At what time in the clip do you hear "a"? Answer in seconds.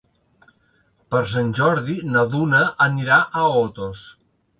3.43-3.45